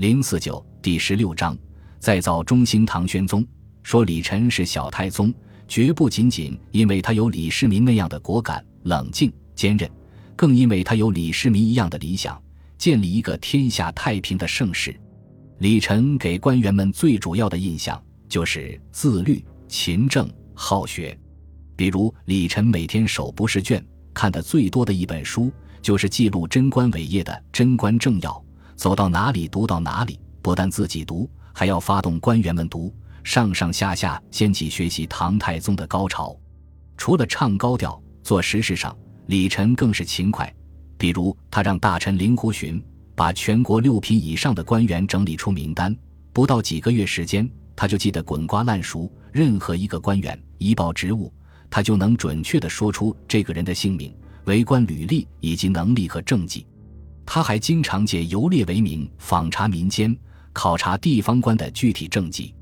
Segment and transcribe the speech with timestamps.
[0.00, 1.54] 零四九第十六章
[1.98, 3.46] 再造中兴唐玄宗，
[3.82, 5.30] 说李晨是小太宗，
[5.68, 9.86] 绝不仅仅因为他有李世民那样的果敢、冷静、坚韧，
[10.34, 12.42] 更因为他有李世民一样的理想，
[12.78, 14.98] 建立一个天下太平的盛世。
[15.58, 21.14] 李晨给官员们最主要的印象就是自律、勤政、好学。
[21.76, 28.30] 比如，李晨每天手不释卷，看的最多的一本书就是记录贞观伟业的《贞观政要》。
[28.80, 32.90] 走到哪里读到哪里，不但自己读，还要发动官员们读，
[33.22, 36.34] 上上下下掀起学习唐太宗的高潮。
[36.96, 38.96] 除了唱高调，做实事上，
[39.26, 40.50] 李晨更是勤快。
[40.96, 42.82] 比如，他让大臣令狐询
[43.14, 45.94] 把全国六品以上的官员整理出名单，
[46.32, 49.12] 不到几个月时间，他就记得滚瓜烂熟。
[49.30, 51.30] 任何一个官员一报职务，
[51.68, 54.10] 他就能准确地说出这个人的姓名、
[54.46, 56.66] 为官履历以及能力和政绩。
[57.24, 60.16] 他还经常借游猎为名访查民间，
[60.52, 62.54] 考察地方官的具体政绩。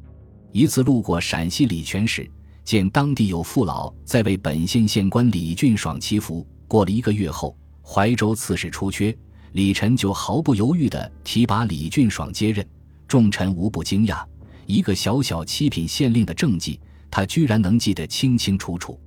[0.52, 2.30] 一次路过陕西礼泉时，
[2.64, 6.46] 见当地有父老在为本县县官李俊爽祈福。
[6.66, 9.16] 过了一个月后，怀州刺史出缺，
[9.52, 12.66] 李晨就毫不犹豫地提拔李俊爽接任。
[13.06, 14.22] 众臣无不惊讶，
[14.66, 16.78] 一个小小七品县令的政绩，
[17.10, 19.00] 他居然能记得清清楚楚。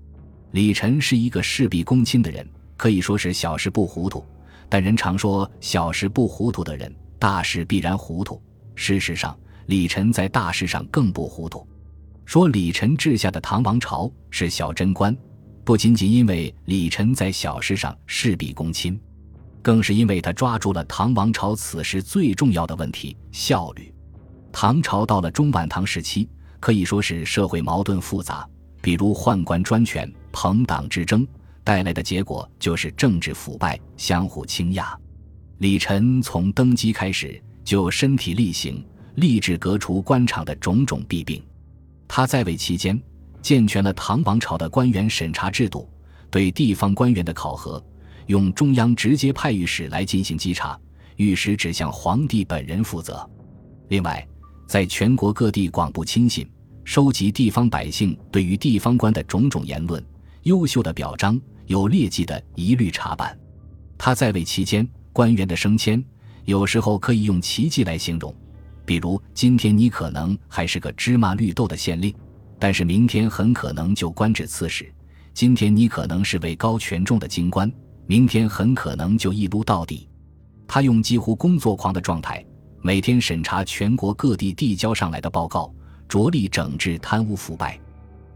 [0.53, 4.25] 李晨是一个事必躬亲的人，可以说是小事不糊涂。
[4.71, 8.41] 但人常说小事不糊涂的人，大事必然糊涂。
[8.73, 11.67] 事实上，李晨在大事上更不糊涂。
[12.23, 15.13] 说李晨治下的唐王朝是小贞观，
[15.65, 18.97] 不仅仅因为李晨在小事上事必躬亲，
[19.61, 23.93] 更是因为他抓住了唐王朝此时最重要的问题——效率。
[24.53, 26.29] 唐朝到了中晚唐时期，
[26.61, 28.47] 可以说是社会矛盾复杂，
[28.81, 31.27] 比如宦官专权、朋党之争。
[31.63, 34.99] 带来的结果就是政治腐败、相互倾轧。
[35.59, 38.83] 李晨从登基开始就身体力行，
[39.15, 41.41] 立志革除官场的种种弊病。
[42.07, 42.99] 他在位期间，
[43.41, 45.87] 健全了唐王朝的官员审查制度，
[46.29, 47.83] 对地方官员的考核
[48.27, 50.79] 用中央直接派御史来进行稽查，
[51.17, 53.29] 御史只向皇帝本人负责。
[53.89, 54.27] 另外，
[54.67, 56.49] 在全国各地广布亲信，
[56.83, 60.03] 收集地方百姓对于地方官的种种言论，
[60.43, 61.39] 优秀的表彰。
[61.67, 63.37] 有劣迹的，一律查办。
[63.97, 66.03] 他在位期间，官员的升迁
[66.43, 68.35] 有时候可以用奇迹来形容。
[68.85, 72.13] 比如，今天你可能还是个芝麻绿豆的县令，
[72.59, 74.85] 但是明天很可能就官至刺史；
[75.33, 77.71] 今天你可能是位高权重的京官，
[78.05, 80.09] 明天很可能就一撸到底。
[80.67, 82.45] 他用几乎工作狂的状态，
[82.81, 85.73] 每天审查全国各地递交上来的报告，
[86.09, 87.79] 着力整治贪污腐败。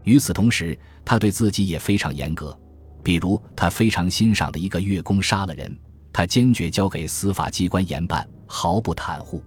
[0.06, 2.56] 与此同时，他对自己也非常严格。
[3.02, 5.76] 比如，他非常欣赏的一个月宫杀了人，
[6.12, 9.42] 他坚决交给司法机关严办，毫不袒护，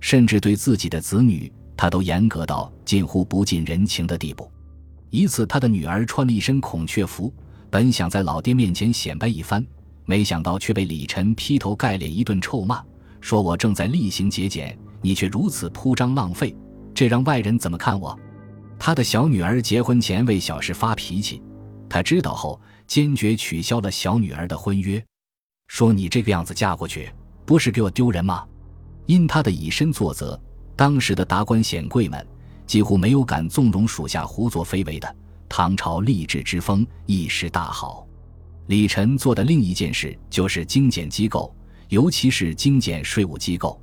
[0.00, 4.50] 甚至对自己的子女，他都严格到近乎不近人情的地步。
[5.08, 7.32] 一次，他的女儿穿了一身孔雀服，
[7.70, 9.66] 本想在老爹面前显摆一番，
[10.04, 12.82] 没想到却被李晨劈头盖脸一顿臭骂，
[13.22, 16.54] 说我正在厉行节俭，你却如此铺张浪费，
[16.94, 18.18] 这让外人怎么看我？
[18.78, 21.42] 他的小女儿结婚前为小事发脾气，
[21.88, 22.60] 他知道后。
[22.86, 25.02] 坚决取消了小女儿的婚约，
[25.68, 27.10] 说：“你这个样子嫁过去，
[27.46, 28.46] 不是给我丢人吗？”
[29.06, 30.38] 因他的以身作则，
[30.76, 32.24] 当时的达官显贵们
[32.66, 35.16] 几乎没有敢纵容属下胡作非为的。
[35.48, 38.06] 唐朝吏治之风一时大好。
[38.66, 41.56] 李晨做的另一件事就是精简机构，
[41.88, 43.80] 尤其是精简税务机构。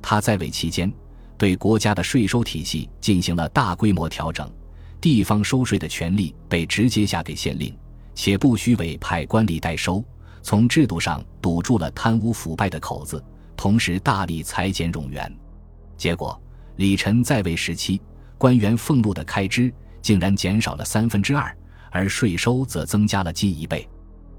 [0.00, 0.90] 他在位期间，
[1.38, 4.50] 对国家的税收体系进行了大规模调整，
[5.00, 7.76] 地方收税的权利被直接下给县令。
[8.14, 10.02] 且不需委派官吏代收，
[10.40, 13.22] 从制度上堵住了贪污腐败的口子，
[13.54, 15.30] 同时大力裁减冗员。
[15.98, 16.40] 结果，
[16.76, 18.00] 李晨在位时期，
[18.38, 19.70] 官员俸禄的开支
[20.00, 21.54] 竟然减少了三分之二，
[21.90, 23.86] 而税收则增加了近一倍。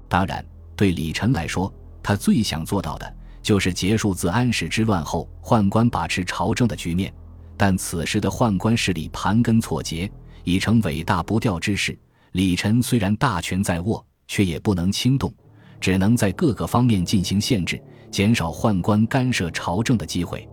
[0.08, 0.44] 当然，
[0.74, 1.72] 对李晨来说，
[2.02, 3.16] 他最想做到的
[3.48, 7.10] 就是结束自安史之乱后宦官把持朝政的局面。
[7.56, 10.06] 但此时的宦官势力盘根错节，
[10.44, 11.98] 已成尾大不掉之势。
[12.32, 15.32] 李晨虽然大权在握，却也不能轻动，
[15.80, 20.46] 只能在各个方面进行限制，减少宦官干涉朝政的机会。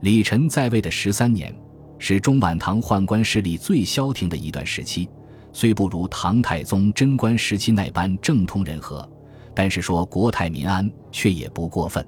[0.00, 1.54] 李晨在位的十三年，
[2.00, 5.08] 是中晚唐宦官势力最消停的一段时期，
[5.52, 9.08] 虽不如唐太宗贞观时期那般政通人和，
[9.54, 12.04] 但是说国泰民安却也不过分。